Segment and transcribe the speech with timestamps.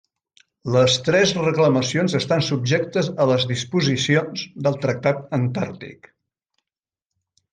[0.75, 6.09] Les tres reclamacions estan subjectes a les disposicions del Tractat Antàrtic.